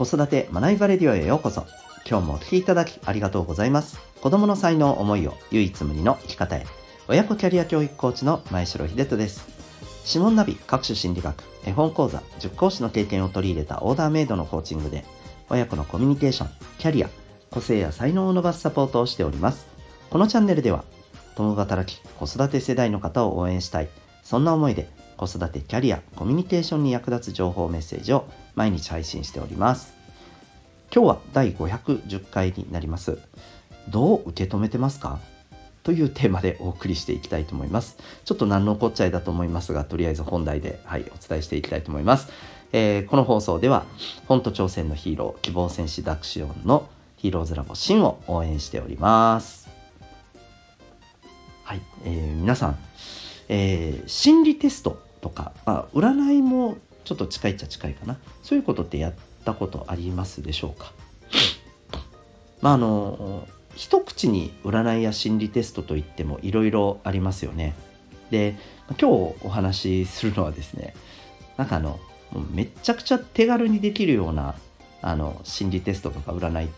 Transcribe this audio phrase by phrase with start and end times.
[0.00, 1.66] 子育て学びバレディオへようこそ。
[2.08, 3.98] 今日もお聴きいただきありがとうございます。
[4.22, 6.64] 子供の才能思いを唯一無二の生き方へ。
[7.06, 9.46] 親子キャリア教育コーチの前城秀人です。
[10.08, 15.04] 指紋ナビ、各種心理学、絵本講座、塾講師の経験を取り入れたオーダーメイドのコーチングで、
[15.50, 16.48] 親子のコミュニケーション、
[16.78, 17.10] キャリア、
[17.50, 19.66] 個性や才能を伸ばすサポートをしております。
[20.08, 20.82] このチャンネルでは、
[21.34, 23.90] 共働き、子育て世代の方を応援したい。
[24.22, 29.94] そんな思いで、子育て、キャリア、コミュニケーションに役立つ情報メッセージを毎日配信しております。
[30.94, 33.18] 今日は第510回になります。
[33.88, 35.20] どう受け止めてますか？
[35.82, 37.96] というテーマでお送りしていきたいと思います。
[38.24, 42.28] ちょっと何のこっちゃいだと思いますが、とりあえず本題で、はい、お伝えしていきたいと思います。
[42.72, 43.84] えー、この放送では、
[44.26, 49.68] 本と挑戦のヒーロー、希望戦士ダクシオンのヒーローズラボシンを応援しております。
[51.64, 52.78] はい、えー、皆さん、
[53.48, 56.76] えー、心理テストとか、まあ、占いも
[57.10, 58.18] ちょっと近いっちゃ近いかな。
[58.40, 60.92] そういうことってやったことありますでしょうか？
[62.60, 67.74] まああの一口に占いや心理テストといってもいろいろありますよね。
[68.30, 68.56] で
[68.90, 69.04] 今日
[69.42, 70.94] お話しするのはですね
[71.56, 71.98] なんかあの
[72.52, 74.54] めちゃくちゃ手軽にできるような
[75.02, 76.68] あの心理テストとか占いっ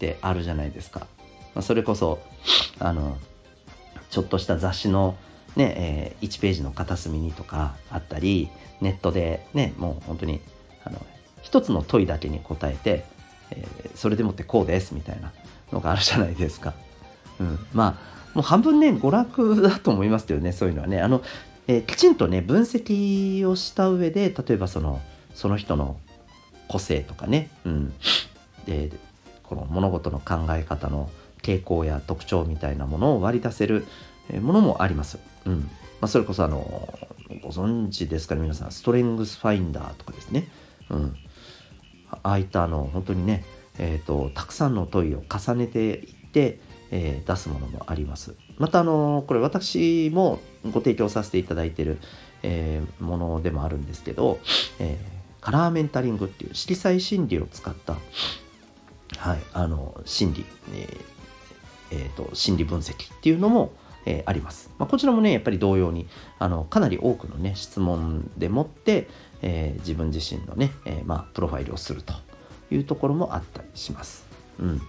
[0.00, 1.06] てあるじゃないですか。
[1.54, 2.18] まあ、それこそ
[2.80, 3.18] あの
[4.10, 5.16] ちょっとした雑誌の
[5.56, 8.48] ね、えー、1ページの片隅にとかあったり
[8.80, 10.40] ネットでねもう本当に
[10.84, 11.04] あの
[11.42, 13.04] 一つの問いだけに答えて、
[13.50, 15.32] えー、それでもってこうですみたいな
[15.72, 16.74] のがあるじゃないですか。
[17.40, 21.00] うん、まあもう半分ね娯楽だと思いますけどねそういうのはね。
[21.00, 21.22] あの、
[21.66, 25.00] えー、きちんとね分析をした上で例えばその
[25.34, 25.98] その人の
[26.68, 27.94] 個性とかね、うん、
[28.66, 28.90] で
[29.42, 31.10] この物事の考え方の
[31.42, 33.86] 傾向や特徴みたいなものを割り出せる
[34.40, 35.18] ものもあります。
[35.44, 35.70] うん。
[36.00, 36.98] まあ、それこそあの
[37.42, 38.42] ご存知ですかね？
[38.42, 40.48] 皆さんストレングスファインダーとかですね、
[40.90, 41.16] うん、
[42.10, 43.44] ああいったあの本当にね、
[43.78, 46.60] えーと、たくさんの問いを重ねていって、
[46.90, 48.34] えー、出すものもあります。
[48.58, 51.98] またあのこれ私もご提供させていただいている、
[52.42, 54.38] えー、ものでもあるんですけど、
[54.78, 57.94] えー、カラーメンタリングっていう色彩心理を使った
[59.16, 60.44] はいあの心理、
[60.74, 61.00] えー
[61.92, 63.72] えーと心理分析っていうのも
[64.06, 64.70] えー、あります。
[64.78, 66.06] まあ、こちらもね、やっぱり同様に、
[66.38, 69.08] あの、かなり多くのね、質問でもって、
[69.42, 72.14] えー、自分自身のね、えー、まあ、プロファイルをすると
[72.70, 74.24] いうところもあったりします。
[74.58, 74.80] うん。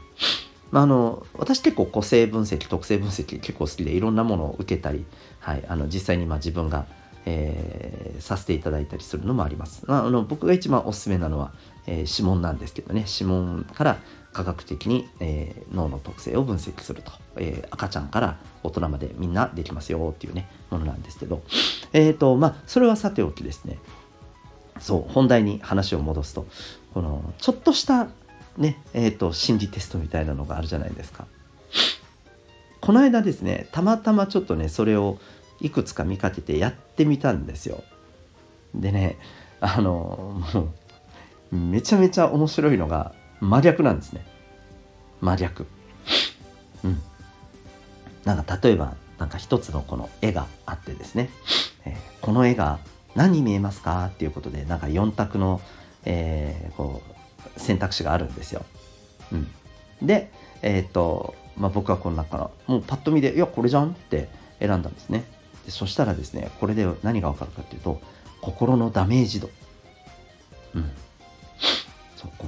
[0.71, 5.03] まあ、あの、私結構個性分析、特性分析結構好きで、いろんなものを受けたり、
[5.39, 6.85] はい、あの、実際にまあ自分が、
[7.29, 9.83] えー、させていただいたりするのもあります。
[9.85, 11.51] まあ、あの僕が一番おすすめなのは、
[11.85, 13.97] えー、指紋なんですけどね、指紋から
[14.37, 21.41] 科学的に、えー、脳の特性を分析すると、えー、赤ちゃんから大人までみんなできますよっていうねものなんですけど。
[21.91, 23.79] えっ、ー、とまあそれはさておきですね。
[24.79, 26.45] そう本題に話を戻すと
[26.93, 28.09] このちょっとした
[28.57, 31.25] ねえっ、ー、と心理テストみたいなのがあるじゃないですか。
[32.79, 35.17] この間ですねたまたまちょっとねそれを
[35.61, 37.83] いくつか見かけてやってみたんですよ。
[38.75, 39.17] でね
[39.61, 40.71] あのも
[41.51, 44.25] うめちゃめちゃ面白いのが真逆なんですね
[45.21, 45.67] 真逆
[46.83, 47.01] うん
[48.25, 51.29] なんか例えばなんか一つのこの絵があってですね、
[51.85, 52.79] えー、この絵が
[53.15, 55.61] 何に見えますかっていうことでなんか4択の、
[56.05, 57.01] えー、こ
[57.55, 58.63] う選択肢があるんですよ。
[59.31, 59.47] うん、
[60.05, 60.31] で、
[60.61, 65.23] えっ、と、まあ、僕はこの中からもうパッと見で「いやこれじゃん」って選んだんですね。
[65.65, 67.99] でそしたらですねこれで何が分かるかっていうと
[68.41, 69.49] 心のダメージ度。
[70.75, 70.91] うん、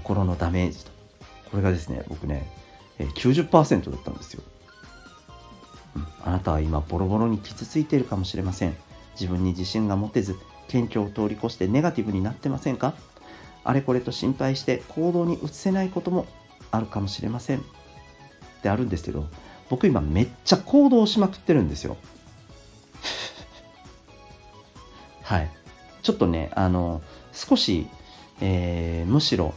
[0.09, 0.91] 心のダメージと。
[1.51, 2.51] これがですね僕ね、
[2.97, 4.41] 90%だったんですよ、
[6.25, 8.75] あなたは今ボロボロに傷ついているかもしれません。
[9.13, 10.35] 自分に自信が持てず
[10.67, 12.95] 謙虚を通り越してネガティブになってませんか？
[13.63, 16.25] あれこれと心配して行動に移せないことも
[16.71, 17.59] あるかもしれません。
[17.59, 17.61] っ
[18.63, 19.27] てあるんですけど
[19.69, 21.97] 僕今めっちゃ行動しまくってるんですよ。
[25.21, 25.51] はい。
[26.01, 27.87] ちょっとねあの少し
[28.41, 29.53] えー、むしろ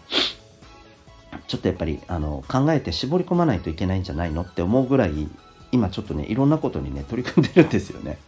[1.46, 5.28] ちょっとやっぱりあの考えて絞り込まないといけないんじゃないのって思うぐらい
[5.70, 8.18] 今ちょっとねいろんなことにね取り組んでるんですよね。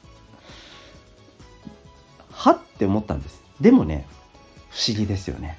[2.30, 3.42] はって思ったんです。
[3.60, 4.06] でもね
[4.70, 5.58] 不思議ですよね。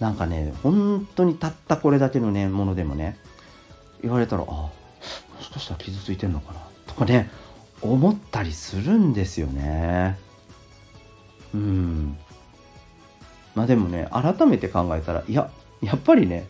[0.00, 3.16] なんかね本当にたったこれだけのねものでもね
[4.02, 4.72] 言われたらあも
[5.40, 7.30] しかしたら傷ついてんのかなとかね
[7.80, 10.18] 思ったりするんですよね。
[11.54, 12.18] うん
[13.54, 15.50] まあでもね改めて考えたらいや
[15.86, 16.46] やっぱりね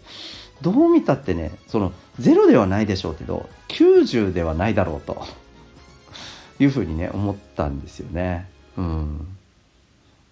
[0.63, 5.25] どう見たってねその0ではないでしょうけど90ではないだろうと
[6.59, 8.49] いうふうにね思ったんですよね。
[8.77, 9.29] うん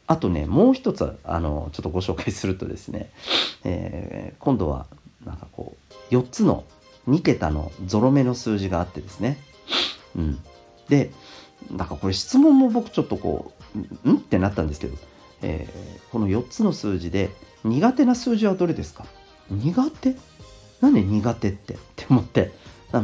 [0.07, 3.11] あとねもう一つあのちょっとご紹介するとですね、
[3.65, 4.87] えー、今度は
[5.25, 5.75] なんかこ
[6.11, 6.65] う4つの
[7.09, 9.39] 2桁のゾロ目の数字があってですね、
[10.17, 10.39] うん、
[10.89, 11.11] で
[11.71, 13.53] なんかこれ質問も僕ちょっとこ
[14.05, 14.97] う「ん?」ってなったんですけど、
[15.43, 17.31] えー、この4つの数字で
[17.65, 19.05] 苦手な数字はどれですか？
[19.51, 20.17] 苦手？
[20.81, 21.75] なんで苦手って？
[21.75, 22.53] って思って。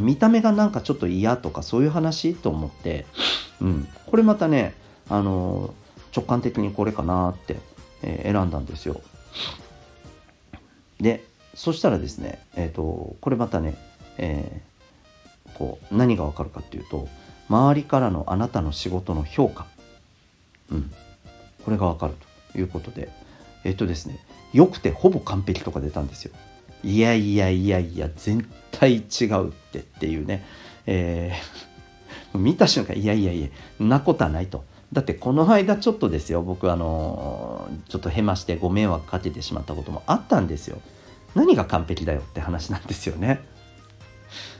[0.01, 3.07] 見た目がなんかちょっと嫌とかそういう話と思って、
[3.59, 4.75] うん、これまたね、
[5.09, 5.73] あの
[6.15, 7.57] 直感的にこれかなって、
[8.03, 9.01] えー、選んだんですよ。
[10.99, 11.23] で
[11.55, 13.75] そしたらですね、えーと、これまたね、
[14.17, 17.07] えー、こう何がわかるかっていうと
[17.49, 19.65] 周りからのあなたの仕事の評価、
[20.71, 20.91] うん、
[21.65, 22.13] これがわかる
[22.53, 23.09] ということで。
[23.65, 24.19] えっ、とですね
[24.53, 26.31] 良くてほぼ完璧とか出たんですよ。
[26.83, 30.45] いやいやいやいや絶対違うってっていうね、
[30.85, 33.49] えー、 見た瞬間いやいやいや
[33.79, 34.63] なことはないと。
[34.91, 40.81] だってこの間ちょっとですよ僕あのちょっとへましてご迷惑かけてしまったこともあったんですよ。
[41.35, 43.41] 何が完璧だよって話なんですよね。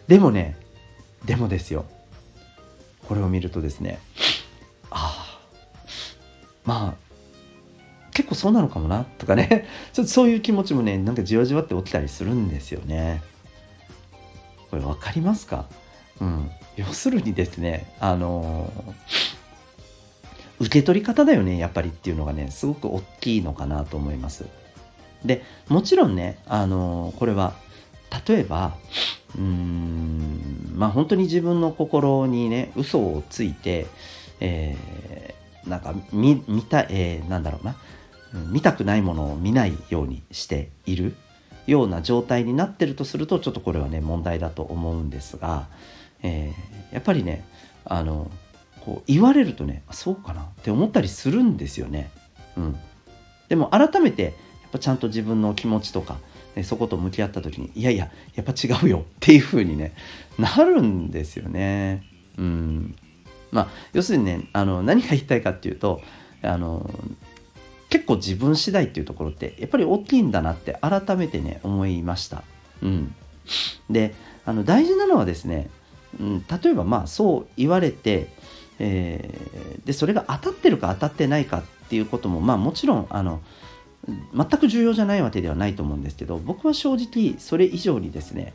[0.08, 0.56] でもね
[1.26, 1.86] でもですよ。
[3.08, 4.00] これを見るとですね
[4.92, 5.40] ああ
[6.64, 7.09] まあ
[8.40, 9.68] そうなのかもなとかね。
[9.94, 13.22] ちょっとそういう気持ちもねなんかじわじわって起きたりするんですよね。
[14.70, 15.66] これ分かりますか？
[16.22, 16.52] うん。
[16.78, 24.46] 要するにですねあのー、受け取り方だよねやっぱりっていうのがねすごく大きいのかなと思います。
[25.26, 27.54] でもちろんねあのー、これは
[28.26, 28.78] 例えば
[29.36, 33.88] うーんまあ本当に自分の心にね嘘をついて、
[34.40, 37.76] えー、なんか見見た、えー、なんだろうな。
[38.34, 41.16] 見たくないものを見ないようにしている
[41.68, 45.68] ような状態になってるとするとちょっとこれはね問題だと思うんですが、
[46.24, 47.46] えー、やっぱりね
[47.86, 48.30] あの
[48.82, 52.12] こう言われるとねそうかなって思ったりするんですよね。
[52.58, 52.80] うん、
[53.48, 54.34] でも改めてやっ
[54.72, 56.18] ぱちゃんと自分の気持ちとか、
[56.56, 59.94] ね、そこと向き合った時にいやいややっぱ違うよっていう風にね
[60.38, 62.04] なるんですよね。
[62.38, 62.96] うん
[63.52, 66.02] まあ、要するにねあの何が言いたいかっていうと
[66.42, 66.90] あの
[67.90, 72.44] 結構自分次第っていうところってやっぱり大きいんだなって改めてね思いました。
[72.82, 73.16] うん、
[73.90, 74.14] で
[74.46, 75.70] あの大事なのはですね、
[76.20, 78.30] うん、例えばまあそう言われて、
[78.78, 83.42] えー、でそれが当たってるか当たってないかっていうこともまあもちろんあの
[84.34, 88.54] 全く重要じゃないわけではないと思うんですけど僕は正直それ以上にですね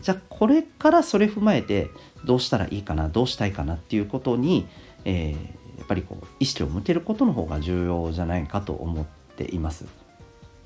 [0.00, 1.88] じゃあこれからそれ踏まえて
[2.24, 4.66] どうしたらいいかなどうしたいかなっていうことに、
[5.04, 9.04] えーやっぱりこう意識を向けることの方が重要じゃないかと思っ
[9.36, 9.86] ています。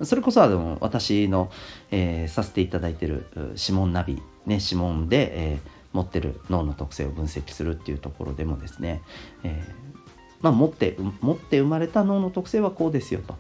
[0.03, 1.51] それこそあの私の、
[1.91, 3.27] えー、させていただいてる
[3.57, 5.59] 指紋ナビ、ね、指紋で、えー、
[5.93, 9.01] 持ってる脳の特性を分析するっていうところでもですね、
[9.43, 9.73] えー、
[10.43, 13.37] まあ、持って持って生まれた脳の特性はこうですよと。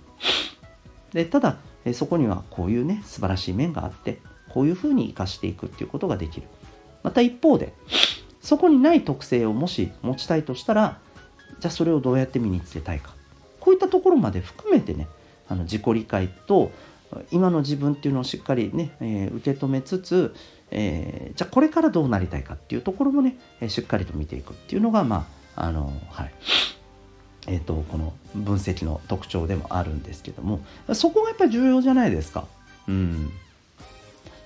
[1.12, 6.46] でただ、えそこにはこういうね素晴らしい面があってこういうふうに生かしていくっていうことができる。
[7.02, 7.74] また一方で
[8.40, 10.98] そこにない特性をもし持ちたいとしたら
[11.60, 13.14] じゃあそれをどうやって身につけたいか。
[13.60, 15.08] こういったところまで含めてね
[15.48, 16.70] あの自己理解と
[17.32, 20.34] 今の自分っていうのをしっかりね、えー、受け止めつつ、
[20.70, 25.26] えー、じゃあこれからどうなりたいかっていうところもね、えー、しっかりと見ていくっていうのがま
[25.56, 26.32] ああのはい。
[27.48, 32.44] えーと、この分析の特徴でもあるんですけどもそこがやっぱり重要じゃないですか。
[32.88, 33.30] うん、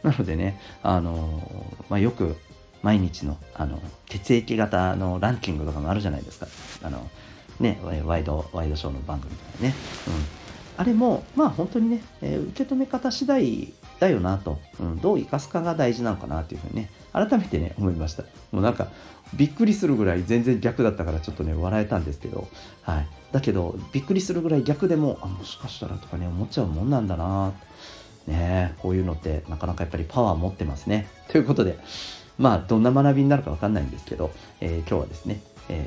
[0.02, 2.37] なのでね、あのまあ、よく
[2.83, 6.47] 毎日のあの血液型のランキングとかもあるじゃないですか。
[6.83, 7.09] あの
[7.59, 9.75] ねワイドワイドショーの番組とかね、
[10.09, 10.15] うん、
[10.79, 18.25] あれもまあ本当にね、えー、受け止め方次第だよなと、うん、どう生かすかが大事なのかなというふうにね改めてね思いました。
[18.51, 18.89] もうなんか
[19.35, 22.49] びっくりするぐらい全然逆だったからちょっとね笑えたんですけど、
[22.83, 27.53] はい、だけどびっくりするぐらい逆でもあもしかしたらとかね思っちゃうもんなんだな
[28.27, 31.79] ねこういうのってなかなかやっぱりパワー持ってますねということで
[32.41, 34.31] まあ、どんな学びになるかわかんないんですけど、
[34.62, 35.87] えー、今日はですね、え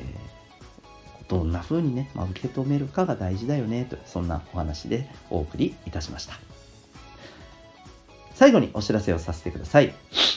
[1.24, 6.34] ー、どんな風にね、まあ、受け止めるかが大事だよね、と、そんなお話でお送りいたしました。
[8.34, 9.94] 最後にお知らせをさせてください。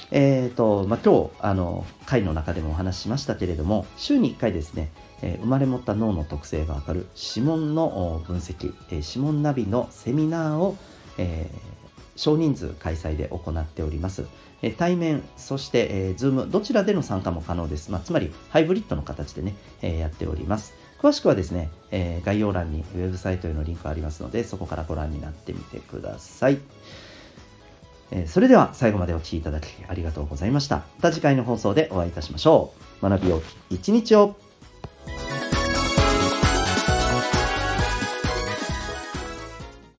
[0.10, 4.90] えっ、ー、と、まあ、今日、あの、回の中でもお話ししましたけれども、週に1回ですね、
[5.22, 10.78] えー、生まれ持った脳の特性がわかる指紋の分析、えー、指紋ナビのセミナーを、
[11.20, 11.87] えー、
[12.18, 14.26] 少人数開催で行っております。
[14.62, 17.92] え対面、そして、えー、Zoom、どちらでの参加も可能です。
[17.92, 20.74] まあ、つまり、ハイブリッドの形でね、えー、やっております。
[21.00, 26.58] 詳しくはですね、えー、概要欄にウェブサイトへのリンクありますので、そこからご覧になってみてください。
[28.10, 30.78] えそれでは最後までお聴きいただきありがとうございました。
[30.78, 33.10] また次回の放送でお会いいたしましょう。
[33.10, 34.38] 学びよう一日を